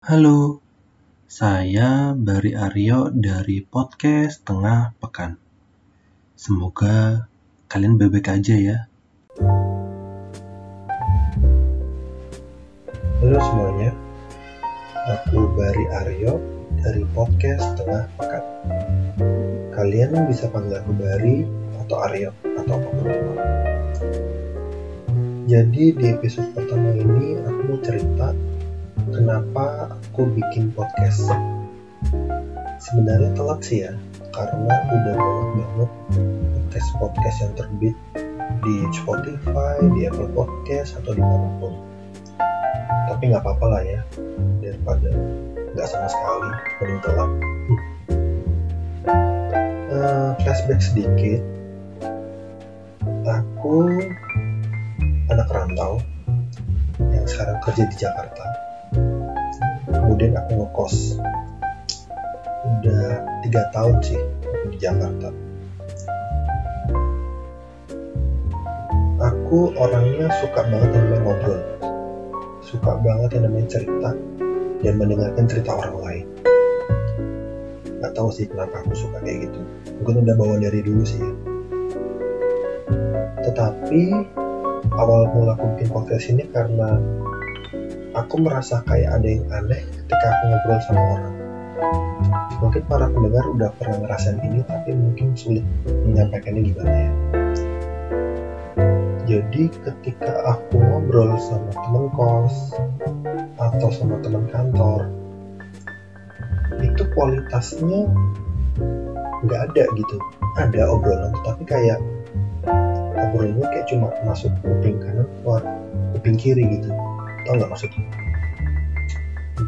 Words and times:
Halo, 0.00 0.64
saya 1.28 2.16
Bari 2.16 2.56
Aryo 2.56 3.12
dari 3.12 3.60
podcast 3.60 4.40
Tengah 4.48 4.96
Pekan. 4.96 5.36
Semoga 6.32 7.28
kalian 7.68 8.00
baik-baik 8.00 8.32
aja 8.32 8.56
ya. 8.56 8.78
Halo 13.20 13.38
semuanya, 13.44 13.92
aku 15.20 15.52
Bari 15.52 15.84
Aryo 15.92 16.40
dari 16.80 17.04
podcast 17.12 17.76
Tengah 17.76 18.08
Pekan. 18.16 18.44
Kalian 19.76 20.16
bisa 20.32 20.48
panggil 20.48 20.80
aku 20.80 20.96
Bari 20.96 21.44
atau 21.76 21.96
Aryo 22.08 22.32
atau 22.56 22.72
apa 22.72 22.88
pun. 22.88 23.36
Jadi 25.44 25.92
di 25.92 26.06
episode 26.08 26.56
pertama 26.56 26.88
ini 26.96 27.36
aku 27.44 27.60
mau 27.68 27.78
cerita 27.84 28.32
kenapa 29.20 29.92
aku 29.92 30.32
bikin 30.32 30.72
podcast. 30.72 31.28
Sebenarnya 32.80 33.36
telat 33.36 33.60
sih 33.60 33.84
ya, 33.84 33.92
karena 34.32 34.72
udah 34.88 35.16
banyak 35.20 35.52
banget 35.76 35.90
podcast-podcast 36.56 37.36
yang 37.44 37.52
terbit 37.52 37.96
di 38.64 38.76
Spotify, 38.96 39.76
di 39.92 40.08
Apple 40.08 40.32
Podcast, 40.32 40.96
atau 40.96 41.12
di 41.12 41.20
mana 41.20 41.48
pun. 41.60 41.76
Tapi 43.12 43.22
nggak 43.28 43.44
apa-apa 43.44 43.66
lah 43.68 43.82
ya, 43.84 44.00
daripada 44.64 45.12
nggak 45.76 45.86
sama 45.92 46.08
sekali, 46.08 46.50
mending 46.80 47.00
telat. 47.04 47.30
Uh, 49.90 50.32
flashback 50.40 50.80
sedikit, 50.80 51.44
aku 53.28 53.84
anak 55.28 55.48
rantau 55.52 56.00
yang 57.12 57.28
sekarang 57.28 57.60
kerja 57.60 57.84
di 57.84 57.96
Jakarta 58.00 58.69
kemudian 60.20 60.36
aku 60.36 60.52
ngekos. 60.52 60.96
Udah 62.60 63.24
tiga 63.40 63.62
tahun 63.72 63.96
sih 64.04 64.20
di 64.68 64.76
Jakarta. 64.76 65.32
Aku 69.16 69.72
orangnya 69.80 70.28
suka 70.44 70.60
banget 70.68 70.92
yang 70.92 71.04
namanya 71.08 71.24
ngobrol. 71.24 71.60
Suka 72.60 73.00
banget 73.00 73.40
yang 73.40 73.48
namanya 73.48 73.68
cerita 73.72 74.10
dan 74.84 74.94
mendengarkan 75.00 75.48
cerita 75.48 75.72
orang 75.72 75.96
lain. 76.04 76.26
Gak 78.04 78.12
tahu 78.12 78.28
sih 78.28 78.44
kenapa 78.44 78.84
aku 78.84 78.92
suka 78.92 79.24
kayak 79.24 79.48
gitu. 79.48 79.60
Mungkin 80.04 80.28
udah 80.28 80.34
bawa 80.36 80.60
dari 80.60 80.84
dulu 80.84 81.00
sih 81.00 81.16
ya. 81.16 81.32
Tetapi 83.48 84.02
awal 85.00 85.32
mula 85.32 85.56
aku 85.56 85.80
bikin 85.80 85.88
podcast 85.88 86.28
ini 86.28 86.44
karena 86.52 87.00
aku 88.12 88.36
merasa 88.44 88.84
kayak 88.84 89.16
ada 89.16 89.28
yang 89.32 89.48
aneh 89.48 89.99
ketika 90.10 90.26
aku 90.34 90.44
ngobrol 90.50 90.80
sama 90.82 91.02
orang. 91.14 91.34
Mungkin 92.58 92.82
para 92.90 93.06
pendengar 93.14 93.44
udah 93.54 93.70
pernah 93.78 93.96
ngerasain 94.02 94.42
ini, 94.42 94.58
tapi 94.66 94.90
mungkin 94.90 95.38
sulit 95.38 95.62
menyampaikannya 95.86 96.66
gimana 96.66 96.90
ya. 96.90 97.12
Jadi 99.30 99.70
ketika 99.70 100.58
aku 100.58 100.82
ngobrol 100.82 101.38
sama 101.38 101.70
temen 101.70 102.10
kos 102.18 102.74
atau 103.54 103.88
sama 103.94 104.18
teman 104.18 104.50
kantor, 104.50 105.06
itu 106.82 107.02
kualitasnya 107.14 108.10
nggak 109.46 109.60
ada 109.70 109.84
gitu. 109.94 110.16
Ada 110.58 110.90
obrolan, 110.90 111.38
tapi 111.46 111.62
kayak 111.70 112.02
obrolannya 113.14 113.62
kayak 113.62 113.86
cuma 113.86 114.10
masuk 114.26 114.50
kuping 114.66 114.98
kanan 114.98 115.30
keluar 115.38 115.62
kuping 116.18 116.34
kiri 116.34 116.66
gitu 116.66 116.90
tau 117.46 117.54
nggak 117.54 117.70
maksudnya 117.70 118.29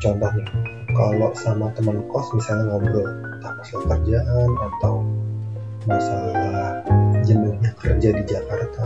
contoh 0.00 0.30
nih 0.36 0.48
kalau 0.92 1.30
sama 1.36 1.66
teman 1.76 2.04
kos 2.08 2.30
misalnya 2.36 2.72
ngobrol 2.72 3.08
entah 3.08 3.52
masalah 3.58 3.84
kerjaan 3.96 4.50
atau 4.56 4.94
masalah 5.88 6.80
jenuhnya 7.26 7.70
kerja 7.80 8.08
di 8.14 8.22
Jakarta 8.28 8.84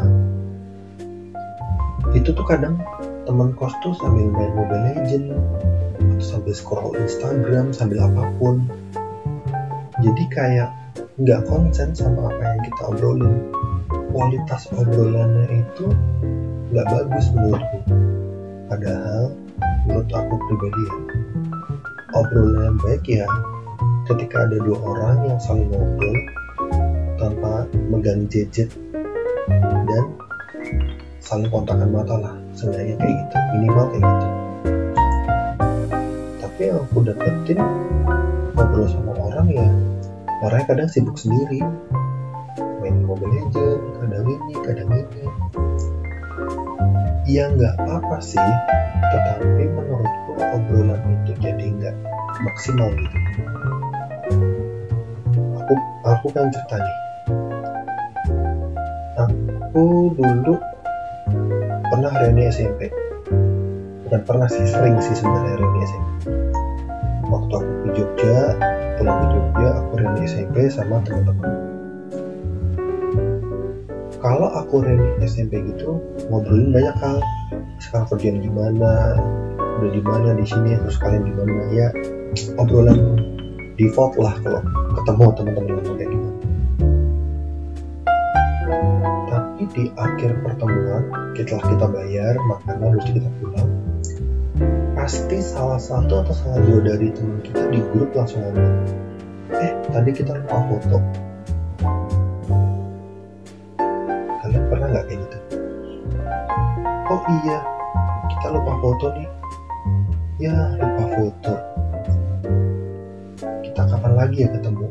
itu 2.15 2.31
tuh 2.33 2.47
kadang 2.47 2.81
teman 3.27 3.53
kos 3.59 3.75
tuh 3.83 3.93
sambil 3.99 4.31
main 4.31 4.53
Mobile 4.55 4.83
Legend 4.95 5.25
atau 5.35 5.77
sambil 6.23 6.55
scroll 6.55 6.95
Instagram 6.97 7.75
sambil 7.75 8.07
apa 8.07 8.31
pun. 8.39 8.65
Jadi 10.01 10.25
kayak 10.31 10.71
nggak 11.17 11.49
konsen 11.49 11.97
sama 11.97 12.31
apa 12.31 12.43
yang 12.45 12.61
kita 12.65 12.83
obrolin. 12.93 13.35
Kualitas 14.13 14.69
obrolannya 14.73 15.67
itu 15.67 15.87
nggak 16.73 16.87
bagus 16.89 17.27
menurutku. 17.35 17.79
Padahal 18.71 19.35
menurut 19.87 20.11
aku 20.11 20.35
pribadi 20.51 20.83
ya. 20.83 20.97
Obrolan 22.19 22.75
yang 22.75 22.79
baik 22.83 23.05
ya 23.07 23.27
ketika 24.11 24.47
ada 24.47 24.59
dua 24.63 24.79
orang 24.83 25.17
yang 25.31 25.39
saling 25.39 25.71
ngobrol 25.71 26.17
tanpa 27.19 27.67
megang 27.91 28.27
gadget 28.31 28.71
dan 29.87 30.05
saling 31.23 31.51
kontakan 31.51 31.91
mata 31.91 32.15
lah 32.19 32.35
seenggaknya 32.55 32.95
kayak 32.99 33.15
gitu 33.15 33.37
minimal 33.55 33.87
kayak 33.91 34.05
gitu. 34.05 34.29
Tapi 36.43 36.61
yang 36.67 36.79
aku 36.83 36.99
dapetin 37.03 37.59
ngobrol 38.55 38.87
sama 38.91 39.13
orang 39.19 39.47
ya 39.51 39.67
orangnya 40.47 40.67
kadang 40.67 40.91
sibuk 40.91 41.19
sendiri. 41.19 41.63
Main 42.83 43.03
Mobile 43.03 43.35
Legend 43.35 43.81
kadang 43.99 44.27
ini 44.31 44.55
kadang 44.63 44.91
ini 44.95 45.27
ya 47.27 47.51
nggak 47.53 47.75
apa-apa 47.83 48.19
sih. 48.23 48.51
Tetapi 49.07 49.63
menurutku 49.71 50.33
obrolan 50.41 51.03
itu 51.21 51.33
jadi 51.43 51.67
nggak 51.77 51.97
maksimal 52.43 52.91
gitu. 52.95 53.19
Aku 55.61 55.75
aku 56.07 56.27
kan 56.33 56.49
cerita 56.55 56.77
nih. 56.79 56.97
Aku 59.17 60.15
dulu 60.15 60.55
pernah 61.91 62.13
reuni 62.19 62.51
SMP 62.51 62.91
bukan 64.07 64.23
pernah 64.23 64.49
sih 64.51 64.67
sering 64.67 64.99
sih 65.03 65.15
sebenarnya 65.19 65.59
reuni 65.59 65.81
SMP 65.83 66.09
waktu 67.27 67.53
aku 67.59 67.73
ke 67.83 67.89
Jogja 67.99 68.39
pulang 68.99 69.19
ke 69.19 69.27
Jogja 69.35 69.69
aku 69.83 69.93
reuni 69.99 70.23
SMP 70.27 70.57
sama 70.71 71.03
teman-teman 71.03 71.76
kalau 74.27 74.51
aku 74.59 74.83
reuni 74.83 75.23
SMP 75.23 75.63
gitu 75.63 76.03
ngobrolin 76.27 76.75
banyak 76.75 76.97
hal. 76.99 77.23
Sekarang 77.79 78.11
kerjaan 78.11 78.43
gimana 78.43 79.15
udah 79.79 79.91
di 79.95 80.03
mana 80.03 80.35
di 80.35 80.43
sini 80.43 80.75
terus 80.83 80.99
kalian 80.99 81.31
di 81.31 81.33
mana 81.39 81.63
ya. 81.71 81.89
Obrolan 82.59 83.23
default 83.79 84.19
lah 84.19 84.35
kalau 84.43 84.67
ketemu 84.99 85.25
teman-teman 85.39 85.71
yang 85.71 85.95
kayak 85.95 86.11
gimana. 86.11 86.39
Tapi 89.31 89.63
di 89.79 89.85
akhir 89.95 90.31
pertemuan 90.43 91.03
setelah 91.39 91.65
kita 91.71 91.87
bayar 91.87 92.35
makanan 92.51 92.99
terus 92.99 93.07
kita 93.15 93.31
pulang 93.39 93.71
pasti 94.99 95.39
salah 95.39 95.79
satu 95.79 96.27
atau 96.27 96.35
salah 96.35 96.59
dua 96.67 96.83
dari 96.83 97.15
teman 97.15 97.39
kita 97.47 97.63
di 97.71 97.79
grup 97.95 98.11
langsung 98.17 98.43
ngomong 98.43 98.75
eh 99.55 99.73
tadi 99.93 100.11
kita 100.11 100.33
lupa 100.35 100.59
foto 100.67 101.26
oh 107.17 107.25
iya. 107.43 107.59
Kita 108.29 108.47
lupa 108.53 108.73
foto 108.85 109.07
nih. 109.17 109.29
Ya 110.37 110.57
lupa 110.77 111.05
foto. 111.17 111.55
Kita 113.65 113.83
kapan 113.89 114.13
lagi 114.13 114.45
ya 114.45 114.49
ketemu? 114.53 114.89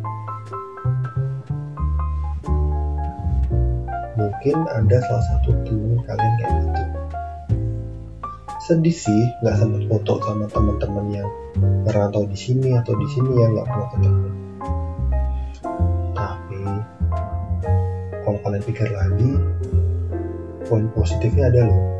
Mungkin 4.15 4.57
ada 4.65 4.97
salah 5.05 5.25
satu 5.29 5.49
temen 5.65 6.01
kalian 6.05 6.33
kayak 6.41 6.53
gitu. 6.65 6.83
Sedih 8.65 8.97
sih 8.97 9.23
nggak 9.45 9.61
sempat 9.61 9.83
foto 9.85 10.13
sama 10.25 10.49
teman-teman 10.49 11.05
yang 11.13 11.29
merantau 11.85 12.25
di 12.25 12.33
sini 12.33 12.73
atau 12.73 12.97
di 12.97 13.07
sini 13.13 13.31
yang 13.37 13.53
nggak 13.53 13.67
pernah 13.69 13.89
ketemu. 13.93 14.29
Tapi 16.17 16.61
kalau 18.25 18.39
kalian 18.41 18.63
pikir 18.65 18.89
lagi 18.89 19.31
poin 20.65 20.89
positifnya 20.97 21.53
ada 21.53 21.69
loh 21.69 21.94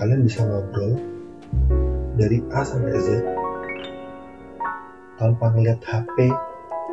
kalian 0.00 0.24
bisa 0.24 0.40
ngobrol 0.48 0.96
dari 2.16 2.40
A 2.56 2.64
sampai 2.64 2.96
Z 2.96 3.08
tanpa 5.20 5.52
ngeliat 5.52 5.84
HP 5.84 6.32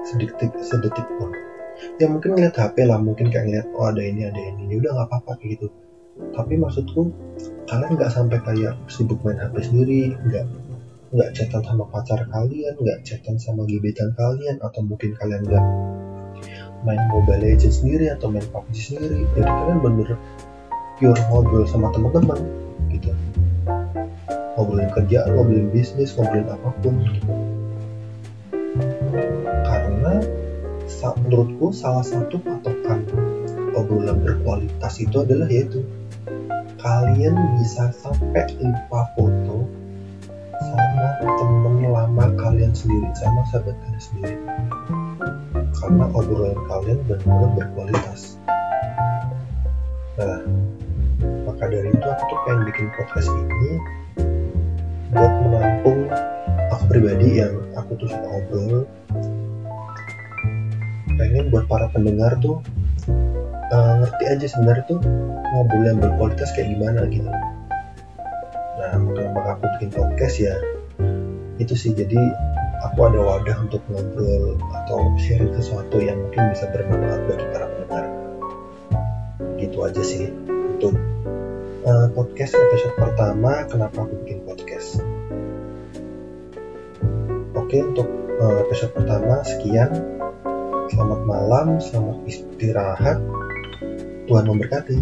sedetik 0.04 0.52
sedetik 0.60 1.08
pun. 1.16 1.32
Ya 2.04 2.12
mungkin 2.12 2.36
ngeliat 2.36 2.60
HP 2.60 2.84
lah 2.84 3.00
mungkin 3.00 3.32
kayak 3.32 3.48
ngeliat 3.48 3.68
oh 3.80 3.88
ada 3.88 4.04
ini 4.04 4.28
ada 4.28 4.36
ini. 4.36 4.68
Ya 4.68 4.84
udah 4.84 4.92
nggak 4.92 5.08
apa-apa 5.08 5.32
kayak 5.40 5.56
gitu. 5.56 5.68
Tapi 6.36 6.60
maksudku 6.60 7.16
kalian 7.72 7.96
nggak 7.96 8.12
sampai 8.12 8.44
kayak 8.44 8.76
sibuk 8.92 9.24
main 9.24 9.40
HP 9.40 9.56
sendiri 9.72 10.12
nggak 10.28 10.44
nggak 11.16 11.30
chatan 11.32 11.64
sama 11.64 11.88
pacar 11.88 12.20
kalian 12.28 12.76
nggak 12.76 13.00
chatan 13.08 13.40
sama 13.40 13.64
gebetan 13.64 14.12
kalian 14.20 14.60
atau 14.60 14.84
mungkin 14.84 15.16
kalian 15.16 15.48
nggak 15.48 15.64
main 16.84 17.00
Mobile 17.08 17.40
Legends 17.40 17.80
sendiri 17.80 18.12
atau 18.12 18.28
main 18.28 18.44
PUBG 18.52 18.76
sendiri. 18.76 19.24
Jadi 19.32 19.48
kalian 19.48 19.80
bener 19.80 20.20
pure 21.00 21.22
ngobrol 21.32 21.64
sama 21.64 21.88
teman-teman 21.96 22.67
gitu. 22.92 23.12
Ngobrolin 24.58 24.90
kerjaan 24.96 25.36
ngobrolin 25.36 25.70
bisnis 25.70 26.16
ngobrolin 26.16 26.48
apa 26.50 26.70
pun. 26.82 26.96
Gitu 27.02 27.32
karena 29.68 30.24
menurutku 31.28 31.76
salah 31.76 32.06
satu 32.06 32.40
patokan 32.40 33.04
obrolan 33.76 34.24
berkualitas 34.24 35.04
itu 35.04 35.20
adalah 35.20 35.50
yaitu 35.52 35.84
kalian 36.80 37.36
bisa 37.60 37.92
sampai 37.92 38.48
lupa 38.62 39.12
foto 39.18 39.68
sama 40.64 41.08
temen 41.22 41.92
lama 41.92 42.26
kalian 42.40 42.72
sendiri 42.72 43.12
sama 43.20 43.44
sahabat 43.52 43.76
kalian 43.84 44.02
sendiri. 44.02 44.38
Karena 45.78 46.06
obrolan 46.16 46.58
kalian 46.72 47.00
benar-benar 47.06 47.50
berkualitas. 47.58 48.40
Nah 50.18 50.42
maka 51.58 51.74
dari 51.74 51.90
itu 51.90 52.06
aku 52.06 52.24
tuh 52.30 52.40
pengen 52.46 52.62
bikin 52.70 52.86
podcast 52.94 53.34
ini 53.34 53.82
buat 55.10 55.34
menampung 55.42 56.06
aku 56.70 56.84
pribadi 56.86 57.42
yang 57.42 57.66
aku 57.74 57.98
tuh 57.98 58.06
suka 58.06 58.30
ngobrol. 58.30 58.86
Pengen 61.18 61.50
buat 61.50 61.66
para 61.66 61.90
pendengar 61.90 62.38
tuh 62.46 62.62
uh, 63.74 63.94
ngerti 64.06 64.24
aja 64.30 64.46
sebenarnya 64.46 64.86
tuh 64.86 65.02
ngobrol 65.50 65.82
yang 65.82 65.98
berkualitas 65.98 66.54
kayak 66.54 66.78
gimana 66.78 67.10
gitu. 67.10 67.26
Nah 68.78 68.94
kenapa 68.94 69.58
aku 69.58 69.66
bikin 69.82 69.90
podcast 69.98 70.38
ya? 70.38 70.54
Itu 71.58 71.74
sih 71.74 71.90
jadi 71.98 72.22
aku 72.86 73.02
ada 73.02 73.18
wadah 73.18 73.58
untuk 73.66 73.82
ngobrol 73.90 74.62
atau 74.78 75.10
sharing 75.26 75.58
sesuatu 75.58 75.98
yang 75.98 76.22
mungkin 76.22 76.54
bisa 76.54 76.70
bermanfaat 76.70 77.22
bagi 77.26 77.46
para 77.50 77.66
pendengar. 77.66 78.06
Gitu 79.58 79.78
aja 79.82 80.06
sih 80.06 80.30
untuk 80.78 81.17
uh, 81.88 82.08
podcast 82.12 82.52
episode 82.52 82.96
pertama 83.00 83.64
kenapa 83.72 84.04
aku 84.04 84.14
bikin 84.28 84.44
podcast? 84.44 85.00
Oke 87.56 87.80
untuk 87.80 88.08
uh, 88.44 88.68
episode 88.68 88.92
pertama 88.92 89.42
sekian. 89.48 89.92
Selamat 90.92 91.22
malam 91.24 91.80
selamat 91.80 92.18
istirahat. 92.28 93.18
Tuhan 94.28 94.44
memberkati 94.44 95.00